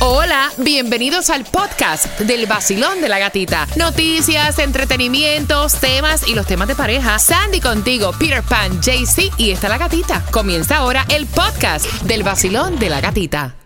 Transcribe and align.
Hola, 0.00 0.52
bienvenidos 0.58 1.28
al 1.28 1.44
podcast 1.44 2.20
del 2.20 2.46
vacilón 2.46 3.00
de 3.00 3.08
la 3.08 3.18
gatita. 3.18 3.66
Noticias, 3.74 4.60
entretenimientos, 4.60 5.74
temas 5.80 6.28
y 6.28 6.36
los 6.36 6.46
temas 6.46 6.68
de 6.68 6.76
pareja. 6.76 7.18
Sandy 7.18 7.60
contigo, 7.60 8.12
Peter 8.16 8.44
Pan, 8.44 8.80
JC 8.80 9.32
y 9.38 9.50
está 9.50 9.68
la 9.68 9.76
gatita. 9.76 10.24
Comienza 10.30 10.76
ahora 10.76 11.04
el 11.08 11.26
podcast 11.26 11.86
del 12.02 12.22
vacilón 12.22 12.78
de 12.78 12.90
la 12.90 13.00
gatita. 13.00 13.56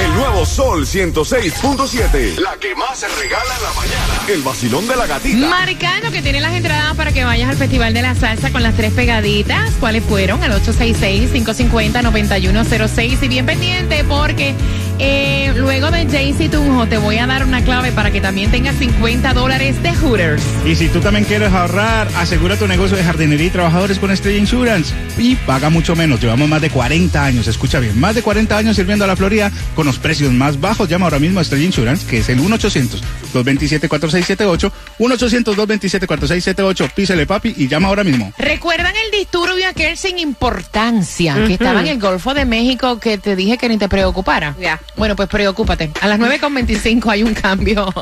El 0.00 0.14
nuevo 0.14 0.46
Sol 0.46 0.86
106.7. 0.86 2.38
La 2.38 2.56
que 2.56 2.74
más 2.74 2.98
se 2.98 3.06
regala 3.08 3.54
en 3.56 3.62
la 3.62 3.72
mañana. 3.74 4.22
El 4.28 4.40
vacilón 4.42 4.88
de 4.88 4.96
la 4.96 5.06
gatita. 5.06 5.46
Marcando 5.48 6.10
que 6.10 6.22
tiene 6.22 6.40
las 6.40 6.54
entradas 6.54 6.96
para 6.96 7.12
que 7.12 7.24
vayas 7.24 7.50
al 7.50 7.56
Festival 7.56 7.92
de 7.94 8.02
la 8.02 8.14
Salsa 8.14 8.50
con 8.50 8.62
las 8.62 8.74
tres 8.76 8.94
pegaditas. 8.94 9.72
¿Cuáles 9.78 10.02
fueron? 10.04 10.42
Al 10.42 10.52
866-550-9106. 10.62 13.22
Y 13.22 13.28
bien 13.28 13.44
pendiente 13.46 14.04
porque 14.04 14.54
eh, 14.98 15.52
luego 15.56 15.90
de 15.90 16.06
Jaycee 16.06 16.48
Tunjo 16.48 16.86
te 16.86 16.96
voy 16.98 17.18
a 17.18 17.26
dar 17.26 17.44
una 17.44 17.62
clave 17.62 17.92
para 17.92 18.10
que 18.10 18.20
también 18.20 18.50
tengas 18.50 18.76
50 18.76 19.32
dólares 19.34 19.82
de 19.82 19.94
Hooters. 19.94 20.42
Y 20.64 20.74
si 20.74 20.88
tú 20.88 21.00
también 21.00 21.24
quieres 21.24 21.52
ahorrar, 21.52 22.08
asegura 22.16 22.56
tu 22.56 22.66
negocio 22.66 22.96
de 22.96 23.04
jardinería 23.04 23.46
y 23.46 23.50
trabajadores 23.50 23.98
con 23.98 24.10
Estrella 24.10 24.38
Insurance. 24.38 24.94
Y 25.16 25.36
paga 25.36 25.70
mucho 25.70 25.96
menos. 25.96 26.20
Llevamos 26.20 26.48
más 26.48 26.60
de 26.60 26.70
40 26.70 27.24
años, 27.24 27.46
escucha 27.46 27.80
bien, 27.80 27.98
más 27.98 28.14
de 28.14 28.22
40 28.22 28.56
años 28.56 28.76
sirviendo 28.76 29.04
a 29.04 29.08
la 29.08 29.16
Florida 29.16 29.50
con 29.74 29.86
los 29.86 29.98
precios 29.98 30.32
más 30.32 30.60
bajos. 30.60 30.88
Llama 30.88 31.06
ahora 31.06 31.18
mismo 31.18 31.38
a 31.38 31.42
Estrella 31.42 31.64
Insurance, 31.64 32.06
que 32.06 32.18
es 32.18 32.28
el 32.28 32.40
1-800-227-4678. 32.40 34.72
1-800-227-4678. 34.98 36.92
Písele, 36.92 37.26
papi, 37.26 37.54
y 37.56 37.68
llama 37.68 37.88
ahora 37.88 38.04
mismo. 38.04 38.32
¿Recuerdan 38.38 38.94
el 38.96 39.10
disturbio 39.10 39.68
aquel 39.68 39.96
sin 39.96 40.18
importancia 40.18 41.34
que 41.46 41.54
estaba 41.54 41.80
en 41.80 41.88
el 41.88 41.98
Golfo 41.98 42.34
de 42.34 42.44
México 42.44 42.98
que 42.98 43.18
te 43.18 43.36
dije 43.36 43.58
que 43.58 43.68
ni 43.68 43.78
te 43.78 43.88
preocupara? 43.88 44.54
Ya. 44.60 44.80
Bueno, 44.98 45.14
pues 45.14 45.28
preocúpate. 45.28 45.92
A 46.00 46.08
las 46.08 46.18
9.25 46.18 47.10
hay 47.10 47.22
un 47.22 47.32
cambio. 47.32 47.86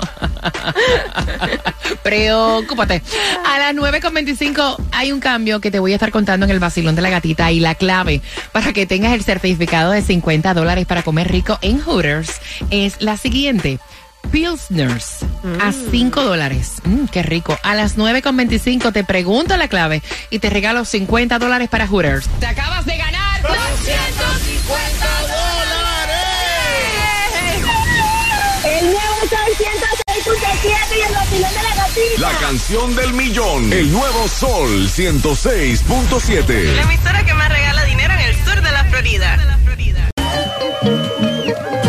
preocúpate. 2.03 3.03
A 3.45 3.59
las 3.59 3.75
9.25 3.75 4.77
hay 4.93 5.13
un 5.13 5.21
cambio 5.21 5.61
que 5.61 5.71
te 5.71 5.79
voy 5.79 5.93
a 5.93 5.97
estar 5.97 6.11
contando 6.11 6.47
en 6.47 6.53
el 6.53 6.59
vacilón 6.59 6.97
de 6.97 7.03
la 7.03 7.11
gatita 7.11 7.53
y 7.53 7.61
la 7.61 7.75
clave 7.75 8.23
para 8.53 8.73
que 8.73 8.87
tengas 8.87 9.13
el 9.13 9.23
certificado 9.23 9.93
de 9.93 10.01
50 10.01 10.55
dólares 10.55 10.87
para 10.87 11.03
comer 11.03 11.31
rico 11.31 11.59
en 11.61 11.81
Hooters 11.81 12.41
es 12.71 13.03
la 13.03 13.19
siguiente. 13.19 13.79
Pilsners 14.31 15.25
a 15.61 15.73
5 15.73 16.23
dólares. 16.23 16.75
Mm, 16.85 17.07
qué 17.07 17.23
rico. 17.23 17.59
A 17.63 17.75
las 17.75 17.97
9.25 17.97 18.93
te 18.93 19.05
pregunto 19.05 19.57
la 19.57 19.69
clave 19.69 20.03
y 20.31 20.39
te 20.39 20.51
regalo 20.51 20.85
50 20.85 21.39
dólares 21.39 21.69
para 21.69 21.87
Hooters. 21.87 22.29
Te 22.41 22.47
acabas 22.47 22.85
de 22.87 22.97
ganar 22.97 23.43
250 23.43 24.56
el 31.07 31.15
vacilón 31.15 31.55
de 31.55 31.63
la 31.63 31.75
gatita. 31.77 32.21
La 32.21 32.33
canción 32.39 32.97
del 32.97 33.13
millón. 33.13 33.73
El 33.73 33.91
nuevo 33.93 34.29
Sol 34.29 34.89
106.7. 34.89 36.75
La 36.75 36.83
emisora 36.83 37.25
que 37.25 37.35
más 37.35 37.49
regala 37.49 37.85
dinero 37.85 38.13
en 38.15 38.21
el 38.21 38.35
sur 38.45 38.63
de 38.63 38.73
la 38.73 38.85
Florida. 38.85 39.39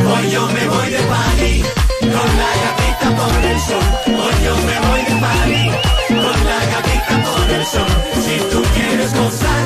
Hoy 0.09 0.32
yo 0.32 0.48
me 0.48 0.68
voy 0.68 0.90
de 0.90 1.00
party 1.00 1.64
con 2.00 2.38
la 2.38 2.52
gatita 2.64 3.16
por 3.16 3.46
el 3.46 3.59
sol. 3.59 3.84
Hoy 4.08 4.46
yo 4.46 4.56
me 4.56 4.80
voy 4.88 5.02
de 5.02 5.16
party 5.22 5.70
con 6.09 6.46
la 6.46 6.66
gatita 6.66 7.24
por 7.24 7.50
el 7.50 7.66
sol. 7.66 7.88
Si 8.26 8.38
tú 8.52 8.64
quieres 8.74 9.14
gozar, 9.14 9.66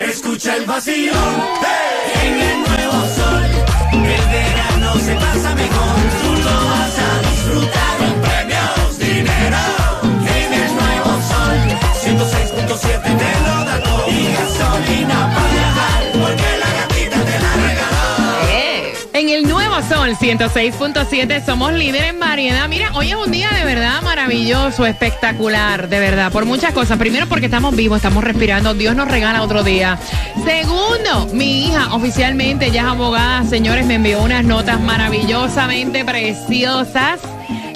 escucha 0.00 0.56
el 0.56 0.66
vacilón. 0.66 1.75
106.7 20.26 21.44
somos 21.44 21.72
líderes 21.72 22.10
en 22.10 22.18
variedad. 22.18 22.68
Mira, 22.68 22.90
hoy 22.94 23.10
es 23.10 23.14
un 23.14 23.30
día 23.30 23.48
de 23.50 23.64
verdad 23.64 24.02
maravilloso, 24.02 24.84
espectacular, 24.84 25.88
de 25.88 26.00
verdad, 26.00 26.32
por 26.32 26.44
muchas 26.46 26.72
cosas. 26.72 26.98
Primero 26.98 27.28
porque 27.28 27.44
estamos 27.46 27.76
vivos, 27.76 27.98
estamos 27.98 28.24
respirando, 28.24 28.74
Dios 28.74 28.96
nos 28.96 29.06
regala 29.06 29.40
otro 29.42 29.62
día. 29.62 30.00
Segundo, 30.44 31.32
mi 31.32 31.66
hija 31.66 31.94
oficialmente 31.94 32.72
ya 32.72 32.80
es 32.80 32.88
abogada, 32.88 33.44
señores, 33.44 33.86
me 33.86 33.94
envió 33.94 34.20
unas 34.20 34.44
notas 34.44 34.80
maravillosamente 34.80 36.04
preciosas. 36.04 37.20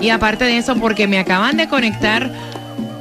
Y 0.01 0.11
aparte 0.11 0.45
de 0.45 0.57
eso, 0.57 0.75
porque 0.75 1.07
me 1.07 1.21
acaban 1.21 1.57
de 1.57 1.69
conectar 1.69 2.33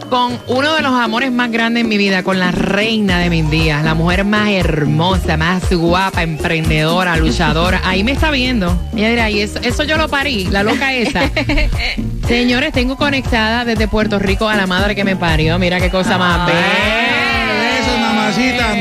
con 0.10 0.40
uno 0.48 0.76
de 0.76 0.82
los 0.82 0.94
amores 0.94 1.32
más 1.32 1.52
grandes 1.52 1.84
en 1.84 1.90
mi 1.90 1.98
vida, 1.98 2.24
con 2.24 2.40
la 2.40 2.52
reina 2.52 3.20
de 3.20 3.30
mis 3.30 3.50
días, 3.50 3.84
la 3.84 3.94
mujer 3.94 4.26
más 4.26 4.50
hermosa, 4.50 5.38
más 5.38 5.72
guapa, 5.72 6.24
emprendedora, 6.24 7.16
luchadora. 7.16 7.82
Ahí 7.86 8.04
me 8.04 8.12
está 8.12 8.32
viendo. 8.32 8.76
Ella 8.96 9.10
dirá, 9.10 9.30
y 9.30 9.42
eso, 9.42 9.60
eso 9.62 9.84
yo 9.84 9.98
lo 9.98 10.10
parí, 10.10 10.46
la 10.46 10.64
loca 10.64 10.94
esa. 10.94 11.30
Señores, 12.28 12.74
tengo 12.74 12.98
conectada 12.98 13.66
desde 13.66 13.88
Puerto 13.88 14.20
Rico 14.20 14.50
a 14.50 14.56
la 14.56 14.68
madre 14.68 14.96
que 14.96 15.04
me 15.04 15.16
parió. 15.16 15.60
Mira 15.60 15.80
qué 15.80 15.90
cosa 15.90 16.18
más 16.18 16.48
bella. 16.48 17.80
Eso, 17.80 17.98
mamacita. 17.98 18.76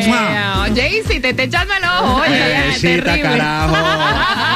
Jaycee, 0.75 1.21
te 1.21 1.31
está 1.31 1.43
echando 1.43 1.75
el 1.75 1.85
ojo. 1.85 2.23
Oye, 2.23 2.79
terrible. 2.81 3.21
carajo. 3.23 3.77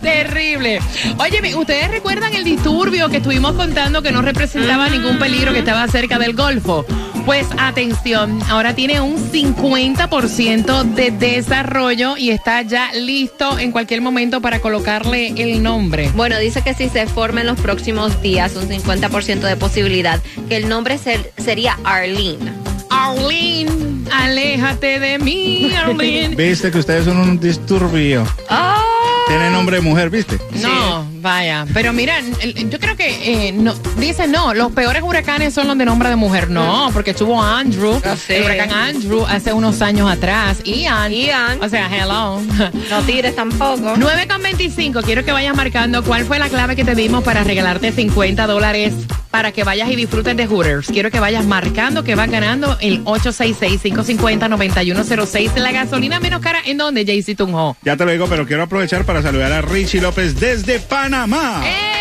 Terrible. 0.00 0.80
Oye, 1.18 1.54
¿ustedes 1.56 1.90
recuerdan 1.90 2.34
el 2.34 2.44
disturbio 2.44 3.08
que 3.08 3.18
estuvimos 3.18 3.52
contando 3.52 4.02
que 4.02 4.12
no 4.12 4.22
representaba 4.22 4.88
ningún 4.88 5.18
peligro 5.18 5.52
que 5.52 5.60
estaba 5.60 5.86
cerca 5.88 6.18
del 6.18 6.34
Golfo? 6.34 6.84
Pues 7.24 7.46
atención, 7.56 8.38
ahora 8.50 8.74
tiene 8.74 9.00
un 9.00 9.16
50% 9.16 10.82
de 10.82 11.10
desarrollo 11.10 12.16
y 12.18 12.30
está 12.30 12.60
ya 12.62 12.92
listo 12.92 13.58
en 13.58 13.72
cualquier 13.72 14.02
momento 14.02 14.42
para 14.42 14.60
colocarle 14.60 15.28
el 15.38 15.62
nombre. 15.62 16.10
Bueno, 16.14 16.38
dice 16.38 16.60
que 16.62 16.74
si 16.74 16.90
se 16.90 17.06
forma 17.06 17.40
en 17.40 17.46
los 17.46 17.58
próximos 17.58 18.20
días, 18.20 18.54
un 18.56 18.68
50% 18.68 19.40
de 19.40 19.56
posibilidad, 19.56 20.20
que 20.50 20.56
el 20.56 20.68
nombre 20.68 20.98
ser- 20.98 21.32
sería 21.38 21.78
Arlene. 21.84 22.52
Arlene, 22.90 23.70
aléjate 24.12 25.00
de 25.00 25.18
mí, 25.18 25.72
Arlene. 25.74 26.36
Viste 26.36 26.70
que 26.70 26.78
ustedes 26.78 27.06
son 27.06 27.16
un 27.16 27.40
disturbio. 27.40 28.26
¡Ah! 28.50 28.83
Tiene 29.26 29.50
nombre 29.50 29.76
de 29.76 29.82
mujer, 29.82 30.10
¿viste? 30.10 30.38
No, 30.62 31.06
vaya. 31.20 31.66
Pero 31.72 31.92
mira, 31.92 32.18
el- 32.40 32.68
yo 32.70 32.78
creo 32.78 32.94
que 32.96 33.48
eh, 33.48 33.52
no, 33.52 33.74
dice 33.98 34.26
no, 34.28 34.52
los 34.52 34.70
peores 34.72 35.02
huracanes 35.02 35.54
son 35.54 35.66
los 35.66 35.78
de 35.78 35.84
nombre 35.86 36.08
de 36.10 36.16
mujer. 36.16 36.50
No, 36.50 36.90
porque 36.92 37.12
estuvo 37.12 37.42
Andrew, 37.42 38.00
sí. 38.26 38.34
el 38.34 38.44
huracán 38.44 38.70
Andrew 38.72 39.24
hace 39.26 39.52
unos 39.52 39.80
años 39.82 40.10
atrás. 40.10 40.58
Ian. 40.64 41.10
Ian. 41.12 41.62
O 41.62 41.68
sea, 41.68 41.88
hello. 41.94 42.40
No 42.90 43.00
tires 43.06 43.34
tampoco. 43.34 43.94
9 43.96 44.28
con 44.28 44.42
25. 44.42 45.02
Quiero 45.02 45.24
que 45.24 45.32
vayas 45.32 45.56
marcando 45.56 46.02
cuál 46.04 46.24
fue 46.26 46.38
la 46.38 46.48
clave 46.48 46.76
que 46.76 46.84
te 46.84 46.94
dimos 46.94 47.24
para 47.24 47.42
regalarte 47.44 47.92
50 47.92 48.46
dólares 48.46 48.92
para 49.34 49.50
que 49.50 49.64
vayas 49.64 49.90
y 49.90 49.96
disfrutes 49.96 50.36
de 50.36 50.46
Hooters. 50.46 50.86
Quiero 50.86 51.10
que 51.10 51.18
vayas 51.18 51.44
marcando 51.44 52.04
que 52.04 52.14
vas 52.14 52.30
ganando 52.30 52.78
el 52.80 53.02
866-550-9106. 53.02 55.56
La 55.56 55.72
gasolina 55.72 56.20
menos 56.20 56.40
cara, 56.40 56.60
¿en 56.64 56.78
dónde, 56.78 57.04
Jaycee 57.04 57.34
Tunjo? 57.34 57.76
Ya 57.82 57.96
te 57.96 58.04
lo 58.04 58.12
digo, 58.12 58.28
pero 58.28 58.46
quiero 58.46 58.62
aprovechar 58.62 59.04
para 59.04 59.22
saludar 59.22 59.50
a 59.50 59.60
Richie 59.60 60.00
López 60.00 60.38
desde 60.38 60.78
Panamá. 60.78 61.64
¡Eh! 61.66 61.93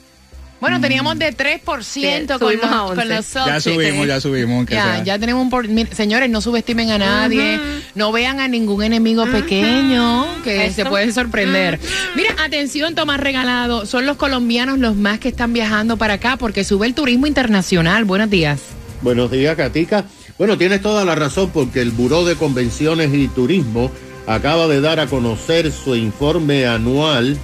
Bueno, 0.62 0.81
teníamos 0.81 1.19
de 1.19 1.37
3% 1.37 1.59
con, 1.64 1.82
Sí, 1.82 2.06
los, 2.56 2.64
a 2.64 2.79
con 2.87 2.99
11. 3.00 3.05
los 3.06 3.32
Ya 3.32 3.61
Celtics. 3.61 3.64
subimos, 3.64 4.06
ya 4.06 4.20
subimos. 4.20 4.56
aunque 4.59 4.75
Ya, 4.75 4.85
sea. 4.94 5.03
ya 5.05 5.19
tenemos 5.19 5.43
un 5.43 5.50
por... 5.50 5.67
mire, 5.69 5.93
señores, 5.93 6.31
no 6.31 6.41
subestimen 6.41 6.91
a 6.93 6.99
nadie, 6.99 7.59
no 7.97 8.12
vean 8.12 8.38
a 8.38 8.47
ningún 8.47 8.85
enemigo 8.85 9.26
pequeño 9.26 10.25
que 10.44 10.70
se 10.70 10.85
pueden 10.87 11.12
sorprender. 11.12 11.81
Mira, 12.14 12.31
atención, 12.44 12.94
Tomás 12.94 13.19
Regalado, 13.19 13.87
son 13.87 14.06
los 14.06 14.17
colombianos 14.17 14.79
los 14.79 14.94
más 14.94 15.19
que 15.19 15.29
están 15.31 15.53
viajando 15.53 15.97
para 15.97 16.14
acá 16.14 16.37
porque 16.37 16.62
sube 16.62 16.87
el 16.87 16.94
turismo 16.94 17.26
internacional. 17.26 18.05
Buenos 18.05 18.31
días. 18.31 18.61
Buenos 19.00 19.32
días, 19.32 19.56
Katica. 19.56 20.05
Bueno, 20.38 20.56
tienes 20.58 20.81
toda 20.81 21.05
la 21.05 21.17
razón 21.17 21.50
porque 21.53 21.81
el 21.81 21.91
Buró 21.91 22.25
de 22.25 22.37
Convenciones 22.37 23.12
y 23.12 23.26
Turismo 23.26 23.91
acaba 24.29 24.69
de 24.69 24.81
dar 24.81 25.00
a 25.00 25.08
conocer 25.08 25.73
su 25.73 25.97
informe 25.97 26.67
anual 26.67 27.37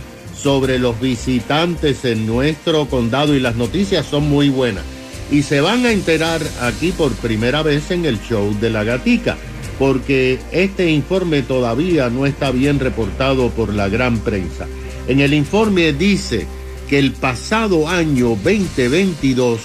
sobre 0.43 0.79
los 0.79 1.00
visitantes 1.00 2.05
en 2.05 2.26
nuestro 2.26 2.87
condado 2.88 3.35
y 3.35 3.40
las 3.40 3.56
noticias 3.56 4.06
son 4.06 4.29
muy 4.29 4.49
buenas. 4.49 4.85
Y 5.31 5.43
se 5.43 5.61
van 5.61 5.85
a 5.85 5.93
enterar 5.93 6.40
aquí 6.61 6.93
por 6.93 7.12
primera 7.12 7.62
vez 7.62 7.90
en 7.90 8.05
el 8.05 8.20
show 8.20 8.56
de 8.61 8.70
la 8.70 8.85
gatica, 8.85 9.37
porque 9.79 10.38
este 10.52 10.90
informe 10.90 11.43
todavía 11.43 12.08
no 12.08 12.25
está 12.25 12.50
bien 12.50 12.79
reportado 12.79 13.50
por 13.50 13.75
la 13.75 13.88
gran 13.88 14.19
prensa. 14.19 14.67
En 15.06 15.20
el 15.20 15.35
informe 15.35 15.93
dice 15.93 16.46
que 16.88 16.99
el 16.99 17.12
pasado 17.12 17.88
año 17.88 18.31
2022 18.43 19.61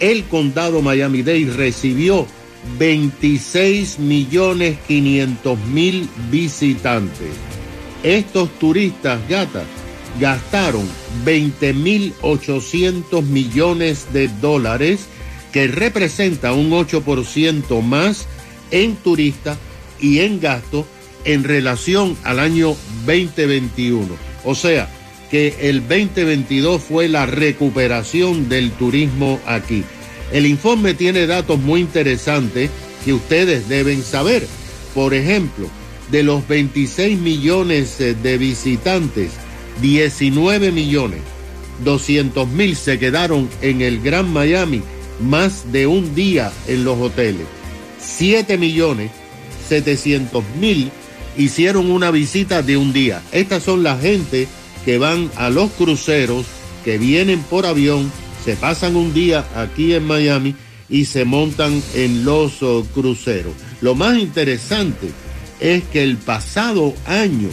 el 0.00 0.24
condado 0.24 0.82
Miami-Dade 0.82 1.52
recibió 1.56 2.26
26 2.78 3.98
millones 4.00 4.76
500 4.86 5.58
mil 5.72 6.08
visitantes. 6.30 7.30
Estos 8.02 8.50
turistas 8.58 9.18
gatas 9.28 9.64
gastaron 10.20 10.88
20 11.24 11.72
mil 11.74 12.14
800 12.22 13.24
millones 13.24 14.06
de 14.12 14.28
dólares, 14.28 15.06
que 15.52 15.66
representa 15.68 16.52
un 16.52 16.70
8% 16.70 17.82
más 17.82 18.26
en 18.70 18.96
turistas 18.96 19.58
y 20.00 20.20
en 20.20 20.40
gasto 20.40 20.86
en 21.24 21.44
relación 21.44 22.16
al 22.24 22.38
año 22.38 22.76
2021. 23.06 24.06
O 24.44 24.54
sea, 24.54 24.88
que 25.30 25.56
el 25.60 25.80
2022 25.80 26.82
fue 26.82 27.08
la 27.08 27.26
recuperación 27.26 28.48
del 28.48 28.70
turismo 28.72 29.40
aquí. 29.46 29.84
El 30.32 30.46
informe 30.46 30.94
tiene 30.94 31.26
datos 31.26 31.58
muy 31.58 31.80
interesantes 31.80 32.70
que 33.04 33.12
ustedes 33.12 33.68
deben 33.68 34.02
saber. 34.02 34.46
Por 34.94 35.14
ejemplo, 35.14 35.68
de 36.10 36.22
los 36.22 36.46
26 36.46 37.18
millones 37.18 37.98
de 37.98 38.38
visitantes, 38.38 39.32
19 39.80 40.72
millones 40.72 41.20
200 41.84 42.48
mil 42.48 42.76
se 42.76 42.98
quedaron 42.98 43.48
en 43.60 43.82
el 43.82 44.00
Gran 44.00 44.32
Miami 44.32 44.82
más 45.20 45.72
de 45.72 45.86
un 45.86 46.14
día 46.14 46.52
en 46.66 46.84
los 46.84 46.98
hoteles. 46.98 47.46
7 48.00 48.58
millones 48.58 49.10
700 49.68 50.44
mil 50.60 50.90
hicieron 51.36 51.90
una 51.90 52.10
visita 52.10 52.62
de 52.62 52.76
un 52.76 52.92
día. 52.92 53.22
Estas 53.32 53.62
son 53.62 53.82
la 53.82 53.96
gente 53.98 54.48
que 54.84 54.98
van 54.98 55.30
a 55.36 55.50
los 55.50 55.70
cruceros, 55.72 56.46
que 56.84 56.98
vienen 56.98 57.40
por 57.40 57.66
avión, 57.66 58.10
se 58.44 58.54
pasan 58.54 58.96
un 58.96 59.12
día 59.12 59.44
aquí 59.56 59.92
en 59.94 60.04
Miami 60.04 60.54
y 60.88 61.06
se 61.06 61.24
montan 61.24 61.82
en 61.94 62.24
los 62.24 62.62
oh, 62.62 62.86
cruceros. 62.94 63.52
Lo 63.80 63.94
más 63.94 64.18
interesante 64.18 65.10
es 65.58 65.82
que 65.84 66.04
el 66.04 66.16
pasado 66.16 66.94
año 67.06 67.48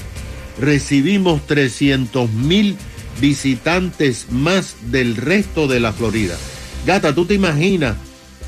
recibimos 0.60 1.46
300 1.48 2.30
mil 2.32 2.78
visitantes 3.22 4.28
más 4.32 4.76
del 4.92 5.16
resto 5.16 5.68
de 5.68 5.80
la 5.80 5.94
Florida. 5.94 6.36
Gata, 6.86 7.14
¿tú 7.16 7.26
te 7.26 7.34
imaginas 7.34 7.96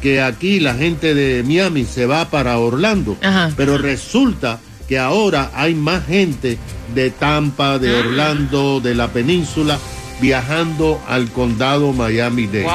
que 0.02 0.22
aquí 0.22 0.60
la 0.60 0.75
gente 0.75 1.13
de 1.16 1.44
Miami 1.44 1.86
se 1.86 2.06
va 2.06 2.30
para 2.30 2.57
Orlando? 2.60 3.18
Ajá. 3.22 3.52
Pero 3.56 3.78
resulta 3.78 4.60
que 4.88 5.00
ahora 5.00 5.52
hay 5.56 5.74
más 5.74 6.06
gente 6.06 6.57
de 6.94 7.10
Tampa, 7.10 7.80
de 7.80 7.94
Orlando, 7.96 8.80
de 8.81 8.94
la 8.94 9.08
península, 9.08 9.80
viajando 10.22 11.01
al 11.08 11.30
condado 11.31 11.92
Miami-Dade. 11.94 12.68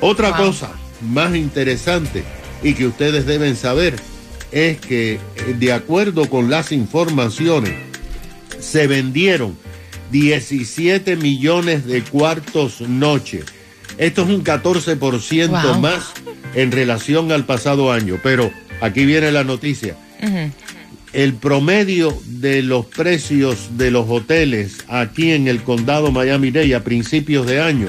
Otra 0.00 0.30
Wow. 0.30 0.46
cosa 0.46 0.70
más 1.00 1.34
interesante 1.36 2.24
y 2.62 2.74
que 2.74 2.86
ustedes 2.86 3.24
deben 3.26 3.56
saber 3.56 3.94
es 4.50 4.78
que 4.78 5.14
eh, 5.14 5.20
de 5.58 5.72
acuerdo 5.72 6.28
con 6.28 6.50
las 6.50 6.72
informaciones 6.72 7.72
se 8.62 8.86
vendieron 8.86 9.56
17 10.10 11.16
millones 11.16 11.84
de 11.86 12.02
cuartos 12.02 12.80
noche. 12.80 13.42
Esto 13.98 14.22
es 14.22 14.28
un 14.28 14.42
14% 14.44 15.48
Wow. 15.50 15.80
más 15.80 16.12
en 16.54 16.72
relación 16.72 17.32
al 17.32 17.44
pasado 17.44 17.92
año, 17.92 18.18
pero 18.22 18.50
aquí 18.80 19.04
viene 19.04 19.32
la 19.32 19.44
noticia. 19.44 19.96
El 21.12 21.34
promedio 21.34 22.16
de 22.26 22.62
los 22.62 22.86
precios 22.86 23.76
de 23.76 23.90
los 23.90 24.08
hoteles 24.08 24.78
aquí 24.88 25.32
en 25.32 25.48
el 25.48 25.62
condado 25.62 26.10
Miami-Dade 26.10 26.74
a 26.74 26.84
principios 26.84 27.46
de 27.46 27.60
año 27.60 27.88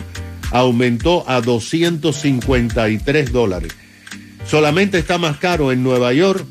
aumentó 0.52 1.24
a 1.30 1.40
253 1.42 3.32
dólares. 3.32 3.74
Solamente 4.46 4.98
está 4.98 5.18
más 5.18 5.38
caro 5.38 5.72
en 5.72 5.84
Nueva 5.84 6.12
York 6.14 6.46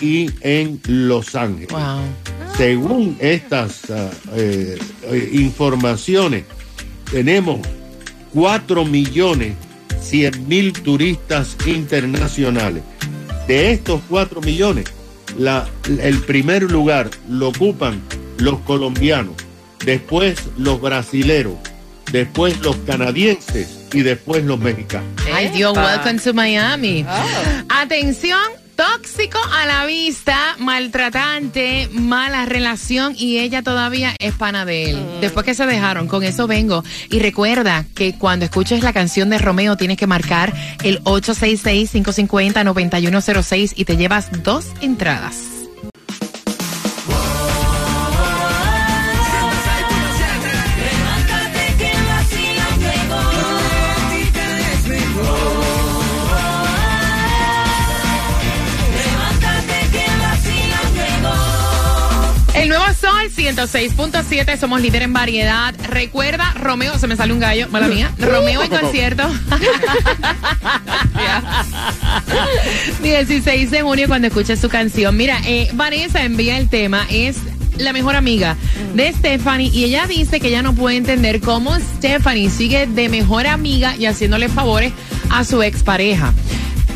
y 0.00 0.30
en 0.42 0.80
Los 0.86 1.34
Ángeles. 1.34 1.70
Wow. 1.70 2.02
Según 2.58 3.16
estas 3.20 3.88
ah, 3.90 4.10
eh, 4.34 4.76
eh, 5.04 5.28
informaciones, 5.32 6.42
tenemos 7.10 7.60
4 8.34 8.84
millones 8.84 9.54
100 10.00 10.48
mil 10.48 10.72
turistas 10.72 11.56
internacionales. 11.66 12.82
De 13.46 13.70
estos 13.72 14.00
4 14.08 14.40
millones, 14.40 14.86
la- 15.38 15.68
el 16.00 16.18
primer 16.22 16.64
lugar 16.64 17.10
lo 17.28 17.48
ocupan 17.50 18.00
los 18.38 18.58
colombianos, 18.60 19.34
después 19.84 20.40
los 20.56 20.80
brasileros, 20.80 21.54
después 22.10 22.60
los 22.60 22.74
canadienses 22.78 23.86
y 23.92 24.00
después 24.02 24.42
los 24.44 24.58
mexicanos. 24.58 25.08
Ay, 25.32 25.48
Dios, 25.50 25.76
welcome 25.76 26.18
to 26.18 26.34
Miami. 26.34 27.04
Atención, 27.68 28.40
tóxico 28.78 29.38
a 29.52 29.66
la 29.66 29.84
vista, 29.86 30.54
maltratante, 30.60 31.88
mala 31.92 32.46
relación 32.46 33.16
y 33.18 33.38
ella 33.38 33.62
todavía 33.62 34.14
es 34.20 34.34
pana 34.34 34.64
de 34.64 34.90
él. 34.90 35.04
Después 35.20 35.44
que 35.44 35.54
se 35.54 35.66
dejaron, 35.66 36.06
con 36.06 36.22
eso 36.22 36.46
vengo. 36.46 36.84
Y 37.10 37.18
recuerda 37.18 37.84
que 37.96 38.16
cuando 38.16 38.44
escuches 38.44 38.84
la 38.84 38.92
canción 38.92 39.30
de 39.30 39.38
Romeo 39.38 39.76
tienes 39.76 39.96
que 39.96 40.06
marcar 40.06 40.54
el 40.84 41.02
866-550-9106 41.02 43.72
y 43.74 43.84
te 43.84 43.96
llevas 43.96 44.44
dos 44.44 44.66
entradas. 44.80 45.57
Sol 63.28 63.44
106.7, 63.44 64.58
somos 64.58 64.80
líder 64.80 65.02
en 65.02 65.12
variedad. 65.12 65.74
Recuerda, 65.88 66.52
Romeo, 66.54 66.98
se 66.98 67.06
me 67.06 67.16
sale 67.16 67.32
un 67.32 67.40
gallo, 67.40 67.68
mala 67.70 67.88
mía. 67.88 68.12
Romeo 68.18 68.62
en 68.62 68.70
concierto. 68.70 69.24
16 73.02 73.70
de 73.70 73.82
junio 73.82 74.08
cuando 74.08 74.28
escuches 74.28 74.60
su 74.60 74.68
canción. 74.68 75.16
Mira, 75.16 75.40
eh, 75.46 75.68
Vanessa 75.74 76.24
envía 76.24 76.58
el 76.58 76.68
tema, 76.68 77.06
es 77.10 77.38
la 77.76 77.92
mejor 77.92 78.16
amiga 78.16 78.56
de 78.94 79.12
Stephanie 79.12 79.70
y 79.72 79.84
ella 79.84 80.06
dice 80.06 80.40
que 80.40 80.48
ella 80.48 80.62
no 80.62 80.74
puede 80.74 80.96
entender 80.96 81.40
cómo 81.40 81.76
Stephanie 81.78 82.50
sigue 82.50 82.86
de 82.86 83.08
mejor 83.08 83.46
amiga 83.46 83.94
y 83.96 84.06
haciéndole 84.06 84.48
favores 84.48 84.92
a 85.30 85.44
su 85.44 85.62
expareja. 85.62 86.32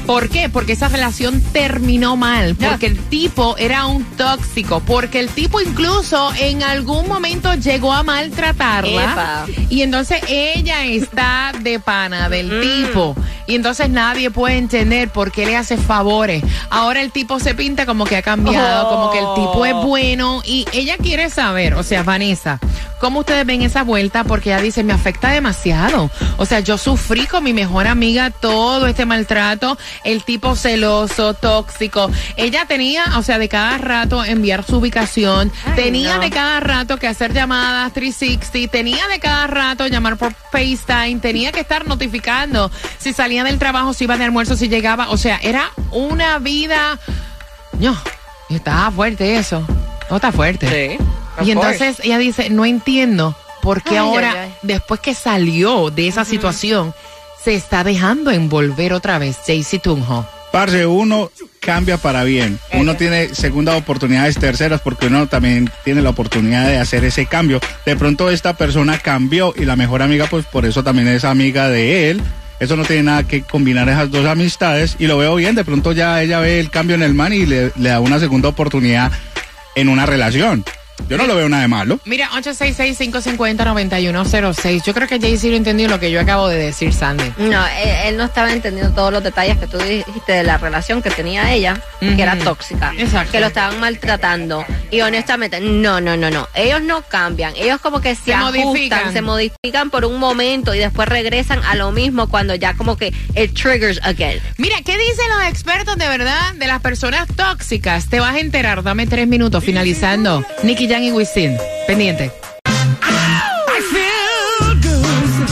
¿Por 0.07 0.29
qué? 0.29 0.49
Porque 0.49 0.73
esa 0.73 0.89
relación 0.89 1.41
terminó 1.53 2.17
mal, 2.17 2.57
porque 2.57 2.87
el 2.87 2.99
tipo 2.99 3.57
era 3.57 3.87
un 3.87 4.05
tóxico, 4.05 4.81
porque 4.81 5.21
el 5.21 5.29
tipo 5.29 5.61
incluso 5.61 6.33
en 6.39 6.63
algún 6.63 7.09
momento 7.09 7.55
llegó 7.55 7.93
a 7.93 8.03
maltratarla 8.03 9.13
Epa. 9.13 9.47
y 9.69 9.83
entonces 9.83 10.23
ella 10.29 10.85
está 10.87 11.53
de 11.61 11.79
pana 11.79 12.29
del 12.29 12.61
tipo 12.61 13.17
y 13.47 13.55
entonces 13.55 13.91
nadie 13.91 14.31
puede 14.31 14.57
entender 14.57 15.11
por 15.11 15.33
qué 15.33 15.47
le 15.47 15.57
hace 15.57 15.77
favores. 15.77 16.43
Ahora 16.71 17.01
el 17.01 17.11
tipo 17.13 17.39
se 17.41 17.55
pinta 17.55 17.87
como 17.87 18.05
que 18.05 18.17
ha 18.17 18.23
cambiado, 18.23 18.89
como 18.89 19.11
que 19.11 19.19
el 19.19 19.35
tipo 19.35 19.65
es 19.67 19.75
bueno 19.75 20.43
y 20.45 20.67
ella 20.73 20.97
quiere 20.97 21.31
saber, 21.31 21.75
o 21.75 21.83
sea, 21.83 22.03
Vanessa, 22.03 22.59
¿cómo 23.01 23.21
ustedes 23.21 23.45
ven 23.47 23.63
esa 23.63 23.83
vuelta? 23.83 24.25
Porque 24.25 24.51
ella 24.51 24.63
dice, 24.63 24.85
me 24.85 24.93
afecta 24.93 25.31
demasiado. 25.31 26.11
O 26.37 26.47
sea, 26.47 26.61
yo 26.61 26.79
sufrí 26.79 27.27
con 27.27 27.45
mi 27.45 27.53
mejor 27.53 27.87
amiga 27.87 28.31
todo 28.31 28.87
este 28.87 29.07
maltrato, 29.07 29.77
el 30.05 30.25
tipo 30.25 30.55
celoso, 30.57 31.35
tóxico. 31.35 32.11
Ella 32.37 32.65
tenía, 32.67 33.05
o 33.19 33.23
sea, 33.23 33.39
de 33.39 33.49
cada 33.49 33.79
rato 33.79 34.25
enviar 34.25 34.65
su 34.65 34.77
ubicación, 34.77 35.53
Ay, 35.67 35.73
tenía 35.75 36.17
no. 36.17 36.23
de 36.23 36.31
cada 36.31 36.61
rato 36.61 36.97
que 36.97 37.09
hacer 37.09 37.33
llamadas 37.33 37.93
360, 37.93 38.71
tenía 38.71 39.07
de 39.09 39.19
cada 39.19 39.47
rato 39.47 39.87
llamar 39.87 40.17
por 40.17 40.33
FaceTime, 40.53 41.19
tenía 41.21 41.53
que 41.53 41.61
estar 41.61 41.87
notificando 41.87 42.71
si 42.99 43.13
del 43.45 43.59
trabajo, 43.59 43.95
si 43.95 44.05
iba 44.05 44.17
de 44.17 44.25
almuerzo, 44.25 44.57
si 44.57 44.69
llegaba. 44.69 45.11
O 45.11 45.17
sea, 45.17 45.39
era 45.43 45.71
una 45.91 46.39
vida. 46.39 46.99
No, 47.79 47.97
estaba 48.49 48.91
fuerte 48.91 49.37
eso. 49.37 49.67
No 50.11 50.17
está 50.17 50.33
fuerte. 50.33 50.99
Sí. 50.99 51.05
Y 51.45 51.51
entonces 51.51 51.99
ella 52.03 52.19
dice, 52.19 52.51
no 52.51 52.65
entiendo 52.65 53.35
por 53.63 53.83
qué 53.83 53.93
Ay, 53.93 53.97
ahora, 53.97 54.33
ay, 54.33 54.39
ay. 54.39 54.55
después 54.63 55.01
que 55.01 55.15
salió 55.15 55.91
de 55.91 56.09
esa 56.09 56.25
situación, 56.25 56.95
se 57.43 57.55
está 57.55 57.85
dejando 57.85 58.31
envolver 58.31 58.93
otra 58.93 59.19
vez 59.19 59.39
Jaycee 59.47 59.79
Tunjo. 59.79 60.27
Parce, 60.53 60.85
uno 60.85 61.31
cambia 61.61 61.97
para 61.97 62.25
bien. 62.25 62.59
Uno 62.75 62.95
tiene 62.97 63.35
segundas 63.35 63.77
oportunidades, 63.77 64.37
terceras, 64.37 64.83
porque 64.83 65.07
uno 65.07 65.27
también 65.27 65.71
tiene 65.83 66.03
la 66.03 66.11
oportunidad 66.11 66.67
de 66.67 66.77
hacer 66.77 67.05
ese 67.05 67.25
cambio. 67.25 67.59
De 67.87 67.97
pronto 67.97 68.31
esta 68.31 68.55
persona 68.55 68.99
cambió 68.99 69.55
y 69.57 69.65
la 69.65 69.77
mejor 69.77 70.03
amiga, 70.03 70.27
pues 70.29 70.45
por 70.45 70.67
eso 70.67 70.85
también 70.85 71.09
es 71.09 71.25
amiga 71.25 71.71
de 71.71 72.11
él. 72.11 72.23
Eso 72.63 72.77
no 72.77 72.85
tiene 72.85 73.03
nada 73.03 73.25
que 73.25 73.43
combinar 73.43 73.89
esas 73.89 74.09
dos 74.13 74.25
amistades 74.25 74.95
y 75.01 75.09
lo 75.09 75.19
veo 75.19 75.35
bien. 75.35 75.57
De 75.57 75.65
pronto 75.65 75.91
ya 75.91 76.23
ella 76.23 76.39
ve 76.39 76.61
el 76.61 76.71
cambio 76.71 76.95
en 76.95 77.03
el 77.03 77.13
man 77.13 77.33
y 77.33 77.45
le, 77.45 77.71
da 77.71 77.99
una 77.99 78.21
segunda 78.21 78.51
oportunidad 78.51 79.11
en 79.75 79.89
una 79.89 80.07
relación. 80.07 80.65
Yo 81.09 81.17
no 81.19 81.27
lo 81.27 81.35
veo 81.37 81.49
nada 81.49 81.63
de 81.63 81.69
malo. 81.69 82.01
Mira, 82.05 82.29
866-550-9106. 82.31 84.83
Yo 84.85 84.95
creo 84.95 85.07
que 85.09 85.21
Jaycee 85.21 85.51
lo 85.51 85.57
entendió 85.57 85.89
lo 85.89 85.99
que 86.01 86.11
yo 86.11 86.21
acabo 86.21 86.49
de 86.49 86.57
decir, 86.59 86.93
Sandy. 86.93 87.33
No, 87.39 87.65
él, 87.67 87.89
él 88.07 88.17
no 88.17 88.25
estaba 88.25 88.53
entendiendo 88.53 88.93
todos 88.95 89.13
los 89.13 89.23
detalles 89.23 89.59
que 89.59 89.67
tú 89.67 89.79
dijiste 89.79 90.33
de 90.33 90.43
la 90.43 90.59
relación 90.59 91.03
que 91.03 91.11
tenía 91.11 91.53
ella, 91.53 91.81
que 92.01 92.21
era 92.23 92.37
tóxica, 92.39 92.93
Exacto. 92.97 93.33
que 93.33 93.41
lo 93.41 93.47
estaban 93.49 93.79
maltratando. 93.81 94.65
Y 94.91 95.01
honestamente, 95.03 95.61
no, 95.61 96.01
no, 96.01 96.17
no, 96.17 96.31
no. 96.31 96.49
Ellos 96.55 96.83
no 96.83 97.03
cambian. 97.03 97.53
Ellos 97.57 97.81
como 97.81 98.01
que 98.01 98.15
se, 98.15 98.25
Se 98.25 98.35
ajustan, 98.35 98.63
modifican. 98.65 99.13
se 99.13 99.23
modifican 99.23 99.91
por 99.91 100.05
un 100.05 100.19
momento 100.19 100.75
y 100.75 100.79
después 100.79 101.09
regresan 101.09 101.61
a 101.65 101.75
lo 101.75 101.93
mismo 101.93 102.29
cuando 102.29 102.55
ya 102.55 102.75
como 102.75 102.97
que 102.97 103.13
it 103.37 103.55
triggers 103.55 104.01
again. 104.03 104.41
Mira, 104.59 104.77
¿qué 104.85 104.93
dicen 104.97 105.25
los 105.39 105.49
expertos 105.49 105.97
de 105.97 106.09
verdad 106.09 106.55
de 106.55 106.67
las 106.67 106.81
personas 106.81 107.29
tóxicas? 107.37 108.09
Te 108.09 108.21
vas 108.21 108.35
a 108.35 108.39
enterar. 108.41 108.83
Dame 108.83 109.07
tres 109.07 109.27
minutos 109.29 109.65
finalizando. 109.65 110.45
Nicky 110.63 110.87
Jan 110.93 111.05
y 111.05 111.11
Wisin. 111.11 111.57
Pendiente. 111.87 112.31
I 112.67 112.71
feel 113.93 114.79
good. 114.83 115.47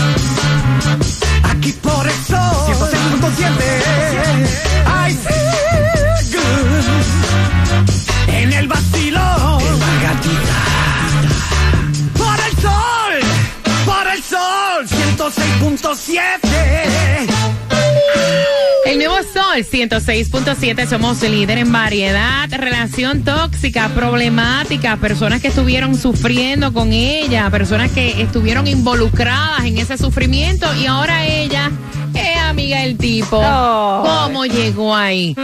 Aquí 1.44 1.72
por 1.72 2.06
el 2.06 2.12
sol. 2.12 2.66
106.7. 2.66 3.48
I 5.08 5.14
feel 5.14 6.36
good. 6.36 6.84
En 8.34 8.52
el 8.52 8.68
vacilón. 8.68 9.62
En 9.62 9.80
la 9.80 9.94
gatita. 10.02 10.58
Por 12.18 12.38
el 12.46 12.52
sol. 12.60 13.14
Por 13.86 14.06
el 14.12 14.22
sol. 14.22 14.86
106.7. 14.86 17.29
El 18.86 18.98
nuevo 18.98 19.16
Sol 19.16 19.58
106.7, 19.58 20.86
somos 20.88 21.22
líder 21.22 21.58
en 21.58 21.70
variedad, 21.70 22.48
relación 22.50 23.22
tóxica, 23.22 23.88
problemática, 23.90 24.96
personas 24.96 25.42
que 25.42 25.48
estuvieron 25.48 25.94
sufriendo 25.94 26.72
con 26.72 26.92
ella, 26.92 27.50
personas 27.50 27.90
que 27.92 28.22
estuvieron 28.22 28.66
involucradas 28.66 29.64
en 29.64 29.78
ese 29.78 29.98
sufrimiento 29.98 30.66
y 30.76 30.86
ahora 30.86 31.26
ella 31.26 31.70
amiga 32.36 32.82
del 32.82 32.98
tipo. 32.98 33.38
Oh. 33.38 34.04
¿Cómo 34.24 34.44
llegó 34.46 34.94
ahí? 34.94 35.34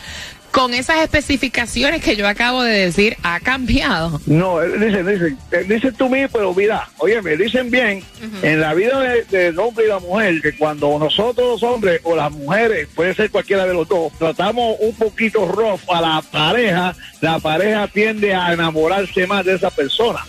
con 0.55 0.73
esas 0.73 0.99
especificaciones 1.03 2.01
que 2.01 2.15
yo 2.15 2.29
acabo 2.29 2.63
de 2.63 2.87
decir, 2.87 3.17
ha 3.25 3.41
cambiado? 3.41 4.21
No, 4.27 4.61
dicen, 4.61 5.05
dicen, 5.05 5.37
dicen 5.69 5.95
tú 5.95 6.09
mismo, 6.09 6.29
pero 6.33 6.55
mira, 6.55 6.89
oye, 6.99 7.21
me 7.23 7.37
dicen 7.37 7.73
bien, 7.73 8.05
en 8.41 8.61
la 8.61 8.73
vida 8.73 9.01
de- 9.01 9.25
del 9.25 9.59
hombre 9.59 9.87
y 9.87 9.89
la 9.89 9.99
mujer, 9.99 10.41
que 10.41 10.57
cuando 10.57 10.97
nosotros 10.97 11.61
los 11.61 11.63
hombres 11.65 12.01
o 12.05 12.15
las 12.15 12.31
mujeres, 12.31 12.87
puede 12.95 13.15
ser 13.15 13.33
cualquiera 13.33 13.67
de 13.67 13.75
los 13.75 13.89
dos, 13.89 14.13
tratamos 14.17 14.77
un 14.79 14.95
poquito 14.95 15.45
rough 15.49 15.81
a 15.93 16.01
la 16.01 16.23
pareja, 16.23 16.95
la 17.21 17.41
pareja 17.41 17.89
tiende 17.89 18.33
a 18.33 18.53
enamorarse 18.53 19.27
más 19.27 19.45
de 19.45 19.55
esa 19.57 19.71
persona. 19.71 20.21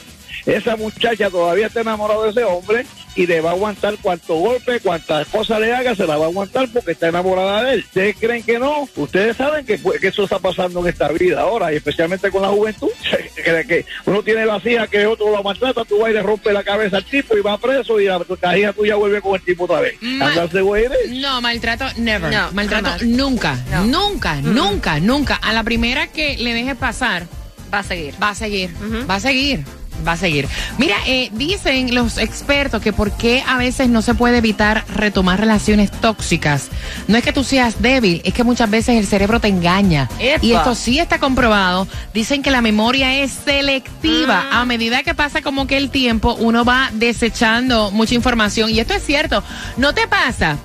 Esa 0.47 0.75
muchacha 0.75 1.29
todavía 1.29 1.67
está 1.67 1.81
enamorada 1.81 2.23
de 2.23 2.29
ese 2.31 2.43
hombre 2.43 2.83
y 3.15 3.25
le 3.27 3.39
va 3.41 3.51
a 3.51 3.53
aguantar 3.53 3.95
cuanto 4.01 4.35
golpe, 4.35 4.79
cuantas 4.81 5.27
cosas 5.27 5.59
le 5.61 5.73
haga, 5.73 5.95
se 5.95 6.05
la 6.05 6.17
va 6.17 6.25
a 6.25 6.27
aguantar 6.27 6.67
porque 6.73 6.91
está 6.91 7.07
enamorada 7.07 7.63
de 7.63 7.73
él. 7.75 7.79
¿Ustedes 7.85 8.15
creen 8.19 8.43
que 8.43 8.59
no? 8.59 8.87
Ustedes 8.95 9.37
saben 9.37 9.65
que, 9.65 9.79
que 10.01 10.07
eso 10.07 10.23
está 10.23 10.39
pasando 10.39 10.81
en 10.81 10.87
esta 10.87 11.07
vida 11.09 11.41
ahora 11.41 11.71
y 11.71 11.77
especialmente 11.77 12.29
con 12.31 12.41
la 12.41 12.49
juventud. 12.49 12.89
que, 13.35 13.65
que 13.67 13.85
uno 14.05 14.21
tiene 14.23 14.45
vacía 14.45 14.87
que 14.87 15.05
otro 15.05 15.31
lo 15.31 15.41
maltrata, 15.43 15.83
tú 15.85 15.99
vas 15.99 16.11
y 16.11 16.13
le 16.13 16.21
rompes 16.23 16.53
la 16.53 16.63
cabeza 16.63 16.97
al 16.97 17.05
tipo 17.05 17.37
y 17.37 17.41
va 17.41 17.57
preso 17.57 17.99
y 17.99 18.05
la 18.05 18.19
cajilla 18.39 18.73
tuya 18.73 18.95
vuelve 18.95 19.21
con 19.21 19.35
el 19.35 19.41
tipo 19.41 19.63
otra 19.65 19.79
vez. 19.81 19.95
Ma- 20.01 20.27
Andarse 20.27 20.61
güey 20.61 20.85
No, 21.11 21.41
maltrato, 21.41 21.85
never. 21.97 22.31
No, 22.33 22.51
maltrato, 22.51 22.85
jamás. 22.89 23.01
nunca, 23.03 23.55
No. 23.71 23.85
nunca, 23.85 24.35
nunca, 24.41 24.99
nunca. 24.99 25.35
A 25.35 25.53
la 25.53 25.63
primera 25.63 26.07
que 26.07 26.37
le 26.37 26.53
deje 26.53 26.75
pasar, 26.75 27.27
Va 27.73 27.79
a 27.79 27.83
seguir. 27.83 28.13
va 28.21 28.29
a 28.29 28.35
seguir, 28.35 28.69
va 29.09 29.15
a 29.15 29.19
seguir. 29.19 29.63
Va 30.07 30.13
a 30.13 30.17
seguir. 30.17 30.47
Mira, 30.77 30.95
eh, 31.05 31.29
dicen 31.33 31.93
los 31.93 32.17
expertos 32.17 32.81
que 32.81 32.93
por 32.93 33.11
qué 33.11 33.43
a 33.47 33.57
veces 33.57 33.89
no 33.89 34.01
se 34.01 34.13
puede 34.13 34.37
evitar 34.37 34.85
retomar 34.93 35.39
relaciones 35.39 35.91
tóxicas. 35.91 36.69
No 37.07 37.17
es 37.17 37.23
que 37.23 37.33
tú 37.33 37.43
seas 37.43 37.81
débil, 37.81 38.21
es 38.23 38.33
que 38.33 38.43
muchas 38.43 38.69
veces 38.69 38.97
el 38.97 39.07
cerebro 39.07 39.39
te 39.39 39.47
engaña. 39.47 40.09
Epa. 40.19 40.45
Y 40.45 40.53
esto 40.53 40.75
sí 40.75 40.99
está 40.99 41.19
comprobado. 41.19 41.87
Dicen 42.13 42.41
que 42.41 42.51
la 42.51 42.61
memoria 42.61 43.15
es 43.15 43.31
selectiva. 43.45 44.45
A 44.51 44.65
medida 44.65 45.03
que 45.03 45.13
pasa 45.13 45.41
como 45.41 45.67
que 45.67 45.77
el 45.77 45.89
tiempo, 45.89 46.35
uno 46.35 46.65
va 46.65 46.89
desechando 46.93 47.91
mucha 47.91 48.15
información. 48.15 48.69
Y 48.69 48.79
esto 48.79 48.93
es 48.93 49.03
cierto. 49.03 49.43
¿No 49.77 49.93
te 49.93 50.07
pasa? 50.07 50.57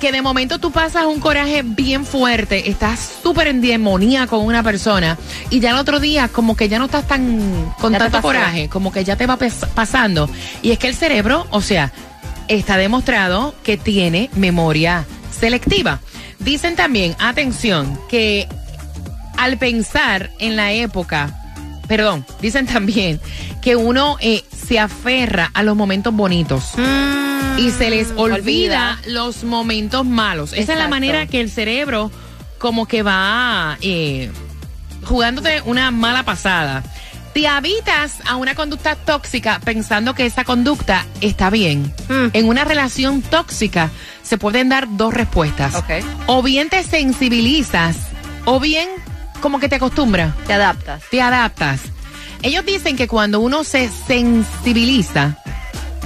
Que 0.00 0.12
de 0.12 0.22
momento 0.22 0.58
tú 0.58 0.70
pasas 0.70 1.06
un 1.06 1.20
coraje 1.20 1.62
bien 1.64 2.04
fuerte, 2.04 2.68
estás 2.68 3.18
súper 3.22 3.48
en 3.48 3.60
demonía 3.60 4.26
con 4.26 4.44
una 4.44 4.62
persona 4.62 5.18
y 5.50 5.60
ya 5.60 5.70
el 5.70 5.76
otro 5.76 6.00
día 6.00 6.28
como 6.28 6.56
que 6.56 6.68
ya 6.68 6.78
no 6.78 6.86
estás 6.86 7.06
tan 7.06 7.72
con 7.80 7.92
Ya 7.92 7.98
tanto 7.98 8.20
coraje, 8.22 8.68
como 8.68 8.92
que 8.92 9.04
ya 9.04 9.16
te 9.16 9.26
va 9.26 9.38
pasando. 9.74 10.28
Y 10.62 10.70
es 10.70 10.78
que 10.78 10.88
el 10.88 10.94
cerebro, 10.94 11.46
o 11.50 11.60
sea, 11.60 11.92
está 12.48 12.76
demostrado 12.76 13.54
que 13.62 13.76
tiene 13.76 14.30
memoria 14.34 15.06
selectiva. 15.38 16.00
Dicen 16.38 16.76
también, 16.76 17.16
atención, 17.18 17.98
que 18.08 18.46
al 19.36 19.58
pensar 19.58 20.30
en 20.38 20.56
la 20.56 20.72
época, 20.72 21.34
perdón, 21.88 22.26
dicen 22.40 22.66
también 22.66 23.20
que 23.62 23.76
uno 23.76 24.16
eh, 24.20 24.44
se 24.66 24.78
aferra 24.78 25.50
a 25.54 25.62
los 25.62 25.76
momentos 25.76 26.14
bonitos 26.14 26.72
y 27.58 27.70
se 27.70 27.90
les 27.90 28.08
olvida, 28.16 28.98
los 29.06 29.44
momentos 29.44 30.04
malos. 30.04 30.52
Esa 30.52 30.72
es 30.74 30.78
la 30.78 30.88
manera 30.88 31.26
que 31.26 31.40
el 31.40 31.50
cerebro 31.50 32.10
como 32.58 32.86
que 32.86 33.02
va 33.02 33.76
eh, 33.80 34.30
jugándote 35.04 35.60
una 35.62 35.90
mala 35.90 36.22
pasada. 36.24 36.82
te 37.34 37.46
habitas 37.46 38.14
a 38.26 38.36
una 38.36 38.54
conducta 38.54 38.96
tóxica 38.96 39.60
pensando 39.62 40.14
que 40.14 40.24
esa 40.24 40.44
conducta 40.44 41.04
está 41.20 41.50
bien. 41.50 41.92
Mm. 42.08 42.28
En 42.32 42.48
una 42.48 42.64
relación 42.64 43.20
tóxica 43.22 43.90
se 44.22 44.38
pueden 44.38 44.70
dar 44.70 44.86
dos 44.96 45.12
respuestas. 45.12 45.74
O 46.26 46.42
bien 46.42 46.70
te 46.70 46.82
sensibilizas, 46.82 47.96
o 48.46 48.58
bien 48.58 48.88
como 49.42 49.60
que 49.60 49.68
te 49.68 49.76
acostumbras, 49.76 50.34
Te 50.46 50.54
adaptas. 50.54 51.02
te 51.10 51.20
adaptas. 51.20 51.80
Ellos 52.46 52.64
dicen 52.64 52.96
que 52.96 53.08
cuando 53.08 53.40
uno 53.40 53.64
se 53.64 53.90
sensibiliza, 54.06 55.36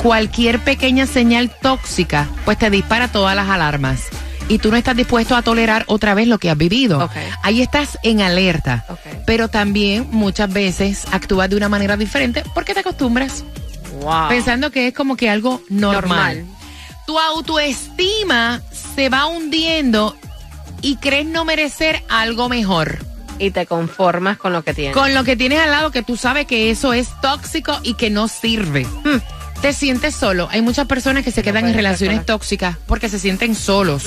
cualquier 0.02 0.58
pequeña 0.60 1.06
señal 1.06 1.50
tóxica, 1.50 2.28
pues 2.46 2.56
te 2.56 2.70
dispara 2.70 3.08
todas 3.08 3.36
las 3.36 3.50
alarmas. 3.50 4.04
Y 4.48 4.56
tú 4.56 4.70
no 4.70 4.78
estás 4.78 4.96
dispuesto 4.96 5.36
a 5.36 5.42
tolerar 5.42 5.84
otra 5.86 6.14
vez 6.14 6.26
lo 6.28 6.38
que 6.38 6.48
has 6.48 6.56
vivido. 6.56 7.10
Ahí 7.42 7.60
estás 7.60 7.98
en 8.02 8.22
alerta. 8.22 8.86
Pero 9.26 9.48
también 9.48 10.08
muchas 10.12 10.50
veces 10.50 11.04
actúas 11.12 11.50
de 11.50 11.56
una 11.56 11.68
manera 11.68 11.98
diferente 11.98 12.42
porque 12.54 12.72
te 12.72 12.80
acostumbras, 12.80 13.44
Wow. 14.00 14.28
pensando 14.30 14.70
que 14.70 14.88
es 14.88 14.94
como 14.94 15.16
que 15.16 15.28
algo 15.28 15.60
normal. 15.68 16.38
Normal. 16.38 16.46
Tu 17.06 17.18
autoestima 17.18 18.62
se 18.96 19.10
va 19.10 19.26
hundiendo 19.26 20.16
y 20.80 20.96
crees 20.96 21.26
no 21.26 21.44
merecer 21.44 22.02
algo 22.08 22.48
mejor. 22.48 23.09
Y 23.40 23.50
te 23.50 23.66
conformas 23.66 24.36
con 24.36 24.52
lo 24.52 24.62
que 24.62 24.74
tienes. 24.74 24.94
Con 24.94 25.14
lo 25.14 25.24
que 25.24 25.34
tienes 25.34 25.58
al 25.60 25.70
lado 25.70 25.90
que 25.90 26.02
tú 26.02 26.16
sabes 26.16 26.46
que 26.46 26.70
eso 26.70 26.92
es 26.92 27.08
tóxico 27.20 27.78
y 27.82 27.94
que 27.94 28.10
no 28.10 28.28
sirve. 28.28 28.84
Hmm. 28.84 29.18
Te 29.62 29.72
sientes 29.72 30.14
solo. 30.14 30.48
Hay 30.50 30.62
muchas 30.62 30.86
personas 30.86 31.24
que 31.24 31.30
se 31.30 31.42
quedan 31.42 31.66
en 31.66 31.74
relaciones 31.74 32.16
sola. 32.18 32.26
tóxicas 32.26 32.76
porque 32.86 33.08
se 33.08 33.18
sienten 33.18 33.54
solos. 33.54 34.04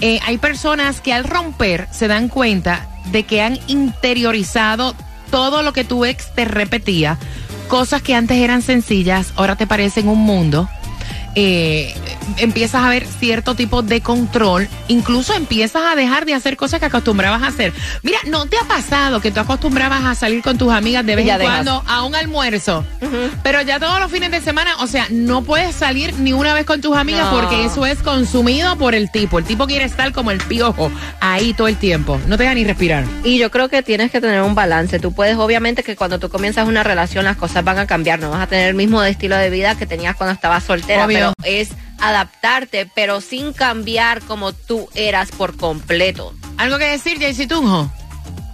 Eh, 0.00 0.20
hay 0.24 0.38
personas 0.38 1.00
que 1.00 1.14
al 1.14 1.24
romper 1.24 1.88
se 1.92 2.08
dan 2.08 2.28
cuenta 2.28 2.88
de 3.10 3.22
que 3.22 3.40
han 3.40 3.58
interiorizado 3.68 4.94
todo 5.30 5.62
lo 5.62 5.72
que 5.72 5.84
tu 5.84 6.04
ex 6.04 6.34
te 6.34 6.44
repetía. 6.44 7.18
Cosas 7.68 8.02
que 8.02 8.14
antes 8.14 8.36
eran 8.36 8.60
sencillas, 8.60 9.32
ahora 9.36 9.56
te 9.56 9.66
parecen 9.66 10.08
un 10.08 10.18
mundo. 10.18 10.68
Eh, 11.34 11.94
empiezas 12.38 12.82
a 12.84 12.88
ver 12.88 13.06
cierto 13.06 13.54
tipo 13.54 13.82
de 13.82 14.00
control, 14.00 14.68
incluso 14.88 15.34
empiezas 15.34 15.82
a 15.90 15.94
dejar 15.94 16.24
de 16.24 16.34
hacer 16.34 16.56
cosas 16.56 16.80
que 16.80 16.86
acostumbrabas 16.86 17.42
a 17.42 17.48
hacer. 17.48 17.72
Mira, 18.02 18.18
¿no 18.26 18.46
te 18.46 18.56
ha 18.56 18.64
pasado 18.66 19.20
que 19.20 19.30
tú 19.30 19.40
acostumbrabas 19.40 20.04
a 20.04 20.14
salir 20.14 20.42
con 20.42 20.58
tus 20.58 20.72
amigas 20.72 21.04
de 21.06 21.16
vez 21.16 21.26
Ya 21.26 21.34
en 21.34 21.40
dejas. 21.40 21.54
cuando 21.64 21.84
a 21.86 22.04
un 22.04 22.14
almuerzo? 22.14 22.84
Pero 23.42 23.62
ya 23.62 23.78
todos 23.80 23.98
los 24.00 24.10
fines 24.10 24.30
de 24.30 24.40
semana, 24.40 24.70
o 24.80 24.86
sea, 24.86 25.06
no 25.10 25.42
puedes 25.42 25.74
salir 25.74 26.14
ni 26.18 26.32
una 26.32 26.54
vez 26.54 26.64
con 26.66 26.80
tus 26.80 26.96
amigas 26.96 27.30
No. 27.32 27.40
porque 27.40 27.64
eso 27.64 27.86
es 27.86 27.98
consumido 28.02 28.76
por 28.76 28.94
el 28.94 29.10
tipo. 29.10 29.38
El 29.38 29.44
tipo 29.44 29.66
quiere 29.66 29.84
estar 29.84 30.12
como 30.12 30.30
el 30.30 30.38
piojo 30.38 30.90
ahí 31.20 31.52
todo 31.54 31.68
el 31.68 31.76
tiempo. 31.76 32.20
No 32.26 32.36
te 32.36 32.44
deja 32.44 32.54
ni 32.54 32.64
respirar. 32.64 33.04
Y 33.24 33.38
yo 33.38 33.50
creo 33.50 33.68
que 33.68 33.82
tienes 33.82 34.10
que 34.10 34.20
tener 34.20 34.42
un 34.42 34.54
balance. 34.54 34.98
Tú 34.98 35.12
puedes, 35.12 35.36
obviamente, 35.36 35.82
que 35.82 35.96
cuando 35.96 36.18
tú 36.18 36.28
comienzas 36.28 36.66
una 36.68 36.82
relación 36.82 37.24
las 37.24 37.36
cosas 37.36 37.64
van 37.64 37.78
a 37.78 37.86
cambiar. 37.86 38.18
No 38.20 38.30
vas 38.30 38.42
a 38.42 38.46
tener 38.46 38.68
el 38.68 38.74
mismo 38.74 39.02
estilo 39.02 39.36
de 39.36 39.50
vida 39.50 39.74
que 39.74 39.86
tenías 39.86 40.16
cuando 40.16 40.32
estabas 40.34 40.64
soltera. 40.64 41.04
Obvio. 41.04 41.18
Pero 41.18 41.32
es 41.44 41.70
adaptarte, 42.02 42.90
pero 42.94 43.20
sin 43.20 43.52
cambiar 43.52 44.20
como 44.22 44.52
tú 44.52 44.88
eras 44.94 45.30
por 45.30 45.56
completo. 45.56 46.34
¿Algo 46.58 46.76
que 46.78 46.84
decir, 46.86 47.18
Jaycee 47.18 47.46
Tunjo? 47.46 47.90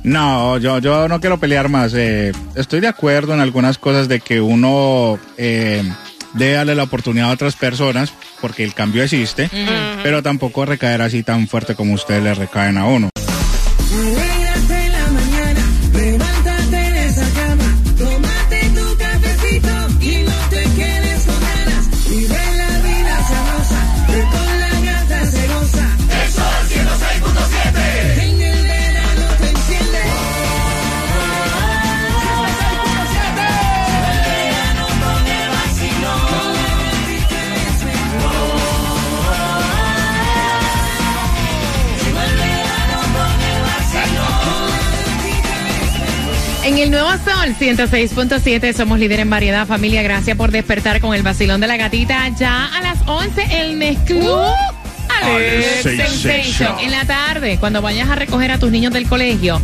No, 0.05 0.59
yo, 0.59 0.79
yo 0.79 1.09
no 1.09 1.21
quiero 1.21 1.39
pelear 1.39 1.69
más. 1.69 1.93
eh, 1.95 2.33
estoy 2.55 2.81
de 2.81 2.89
acuerdo 2.89 3.35
en 3.35 3.41
algunas 3.41 3.79
cosas 3.79 4.07
de 4.09 4.21
que 4.21 4.41
uno 4.41 5.19
eh, 5.37 5.83
debe 6.35 6.53
darle 6.53 6.75
la 6.75 6.85
oportunidad 6.85 7.31
a 7.31 7.33
otras 7.33 7.57
personas 7.57 8.13
porque 8.41 8.63
el 8.63 8.75
cambio 8.75 9.03
existe, 9.03 9.51
pero 10.03 10.23
tampoco 10.23 10.65
recaer 10.65 11.03
así 11.03 11.23
tan 11.23 11.49
fuerte 11.49 11.75
como 11.75 11.95
ustedes 11.95 12.23
le 12.23 12.35
recaen 12.35 12.79
a 12.79 12.85
uno. 12.87 13.11
Nuevo 46.99 47.13
Sol 47.23 47.55
106.7 47.57 48.73
somos 48.75 48.99
líder 48.99 49.21
en 49.21 49.31
variedad, 49.31 49.69
familia. 49.69 50.03
Gracias 50.03 50.37
por 50.37 50.51
despertar 50.51 51.01
con 51.01 51.15
el 51.15 51.23
vacilón 51.23 51.61
de 51.61 51.69
la 51.69 51.77
gatita. 51.77 52.29
Ya 52.31 52.67
a 52.67 52.83
las 52.83 52.99
11 53.07 53.41
el 53.61 53.81
Alex 55.23 55.83
Sensation. 55.83 56.19
Sensation. 56.19 56.81
En 56.81 56.91
la 56.91 57.05
tarde, 57.05 57.57
cuando 57.61 57.81
vayas 57.83 58.09
a 58.09 58.17
recoger 58.17 58.51
a 58.51 58.59
tus 58.59 58.73
niños 58.73 58.93
del 58.93 59.09
colegio, 59.09 59.63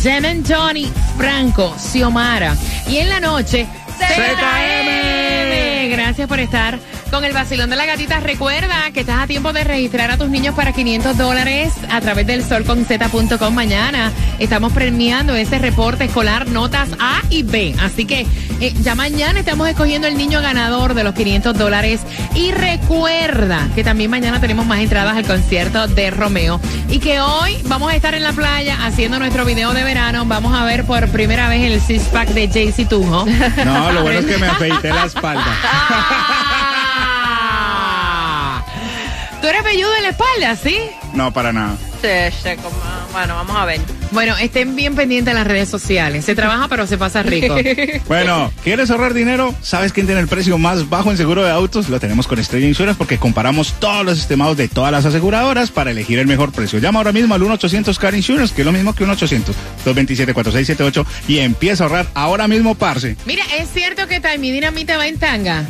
Jen 0.00 0.26
and 0.26 0.48
Johnny, 0.48 0.88
Franco, 1.16 1.74
Xiomara. 1.76 2.56
Y 2.88 2.98
en 2.98 3.08
la 3.08 3.18
noche, 3.18 3.66
ZM. 3.98 5.90
Gracias 5.90 6.28
por 6.28 6.38
estar 6.38 6.78
con 7.10 7.24
el 7.24 7.32
vacilón 7.32 7.70
de 7.70 7.76
la 7.76 7.86
gatita. 7.86 8.20
Recuerda 8.20 8.90
que 8.92 9.00
estás 9.00 9.20
a 9.20 9.26
tiempo 9.26 9.52
de 9.52 9.64
registrar 9.64 10.10
a 10.10 10.16
tus 10.16 10.28
niños 10.28 10.54
para 10.54 10.72
500 10.72 11.16
dólares 11.16 11.72
a 11.90 12.00
través 12.00 12.26
del 12.26 12.44
solconz.com. 12.44 13.54
Mañana 13.54 14.12
estamos 14.38 14.72
premiando 14.72 15.34
ese 15.34 15.58
reporte 15.58 16.04
escolar 16.04 16.48
notas 16.48 16.88
A 16.98 17.22
y 17.30 17.42
B. 17.42 17.74
Así 17.80 18.04
que 18.04 18.26
eh, 18.60 18.74
ya 18.82 18.94
mañana 18.94 19.40
estamos 19.40 19.68
escogiendo 19.68 20.06
el 20.08 20.16
niño 20.16 20.40
ganador 20.40 20.94
de 20.94 21.04
los 21.04 21.14
500 21.14 21.56
dólares. 21.56 22.00
Y 22.34 22.50
recuerda 22.52 23.68
que 23.74 23.84
también 23.84 24.10
mañana 24.10 24.40
tenemos 24.40 24.66
más 24.66 24.80
entradas 24.80 25.16
al 25.16 25.26
concierto 25.26 25.86
de 25.88 26.10
Romeo. 26.10 26.60
Y 26.88 26.98
que 26.98 27.20
hoy 27.20 27.58
vamos 27.64 27.92
a 27.92 27.96
estar 27.96 28.14
en 28.14 28.22
la 28.22 28.32
playa 28.32 28.84
haciendo 28.84 29.18
nuestro 29.18 29.44
video 29.44 29.72
de 29.72 29.84
verano. 29.84 30.24
Vamos 30.26 30.54
a 30.54 30.64
ver 30.64 30.84
por 30.84 31.08
primera 31.08 31.48
vez 31.48 31.72
el 31.72 31.80
six 31.80 32.04
pack 32.04 32.28
de 32.30 32.48
Jaycee 32.48 32.86
Tujo. 32.86 33.26
No, 33.64 33.92
lo 33.92 34.02
bueno 34.02 34.20
es 34.20 34.26
que 34.26 34.38
me 34.38 34.46
afeité 34.46 34.90
la 34.92 35.04
espalda. 35.06 35.46
Tú 39.46 39.50
eres 39.50 39.62
velludo 39.62 39.94
en 39.94 40.02
la 40.02 40.08
espalda, 40.08 40.56
¿sí? 40.56 40.76
No, 41.12 41.32
para 41.32 41.52
nada. 41.52 41.76
Sí, 42.02 42.36
sí, 42.42 42.56
como- 42.56 42.74
bueno, 43.16 43.34
vamos 43.34 43.56
a 43.56 43.64
ver. 43.64 43.80
Bueno, 44.12 44.36
estén 44.36 44.76
bien 44.76 44.94
pendientes 44.94 45.32
de 45.32 45.38
las 45.38 45.46
redes 45.46 45.68
sociales. 45.68 46.24
Se 46.24 46.34
trabaja, 46.34 46.68
pero 46.68 46.86
se 46.86 46.96
pasa 46.98 47.22
rico. 47.22 47.56
Bueno, 48.08 48.52
¿quieres 48.62 48.90
ahorrar 48.90 49.14
dinero? 49.14 49.54
¿Sabes 49.62 49.92
quién 49.92 50.06
tiene 50.06 50.20
el 50.20 50.28
precio 50.28 50.58
más 50.58 50.88
bajo 50.88 51.10
en 51.10 51.16
seguro 51.16 51.42
de 51.44 51.50
autos? 51.50 51.88
Lo 51.88 51.98
tenemos 51.98 52.26
con 52.26 52.38
Estrella 52.38 52.66
Insurance 52.66 52.96
porque 52.96 53.18
comparamos 53.18 53.74
todos 53.80 54.04
los 54.04 54.18
estimados 54.18 54.56
de 54.56 54.68
todas 54.68 54.92
las 54.92 55.04
aseguradoras 55.06 55.70
para 55.70 55.90
elegir 55.90 56.18
el 56.18 56.26
mejor 56.26 56.52
precio. 56.52 56.78
Llama 56.78 57.00
ahora 57.00 57.12
mismo 57.12 57.34
al 57.34 57.42
1-800 57.42 57.96
Car 57.98 58.14
Insurance, 58.14 58.54
que 58.54 58.62
es 58.62 58.66
lo 58.66 58.72
mismo 58.72 58.94
que 58.94 59.04
un 59.04 59.10
800-227-4678 59.10 61.04
y 61.28 61.38
empieza 61.38 61.84
a 61.84 61.86
ahorrar 61.86 62.06
ahora 62.14 62.48
mismo, 62.48 62.74
parce. 62.74 63.16
Mira, 63.26 63.44
¿es 63.58 63.68
cierto 63.72 64.06
que 64.06 64.20
Taimi 64.20 64.50
Dinamita 64.52 64.96
va 64.96 65.06
en 65.06 65.18
tanga? 65.18 65.64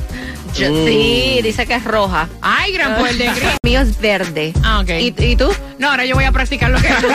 Yo- 0.55 0.73
Uh. 0.73 0.87
Sí, 0.87 1.41
dice 1.43 1.67
que 1.67 1.75
es 1.75 1.85
roja. 1.85 2.29
Ay, 2.41 2.73
gran 2.73 2.97
poder 2.97 3.17
de 3.19 3.27
gris. 3.27 3.43
Mío 3.63 3.81
es 3.81 4.01
verde. 4.01 4.53
Ah, 4.65 4.81
ok. 4.81 4.89
¿Y, 5.01 5.15
y 5.25 5.37
tú? 5.37 5.51
No, 5.79 5.91
ahora 5.91 6.07
yo 6.07 6.15
voy 6.15 6.25
a 6.25 6.33
practicar 6.33 6.71
lo 6.71 6.81
que 6.81 6.89
tú 7.01 7.09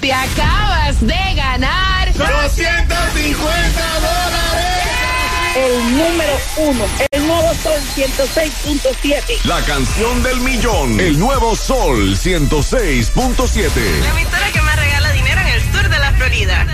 Te 0.00 0.12
acabas 0.12 1.00
de 1.00 1.34
ganar. 1.34 2.12
250 2.12 3.82
dólares. 4.00 4.76
El 5.56 5.96
número 5.96 6.38
uno, 6.58 6.84
el 7.10 7.26
nuevo 7.26 7.54
Sol 7.54 7.80
106.7. 7.94 9.44
La 9.44 9.62
canción 9.62 10.22
del 10.22 10.38
millón. 10.40 11.00
El 11.00 11.18
nuevo 11.18 11.56
Sol 11.56 12.14
106.7. 12.14 13.70
La 14.02 14.10
emisora 14.10 14.52
que 14.52 14.60
más 14.60 14.76
regala 14.76 15.12
dinero 15.12 15.40
en 15.40 15.46
el 15.46 15.62
sur 15.72 15.88
de 15.88 15.98
la 15.98 16.12
Florida. 16.12 16.66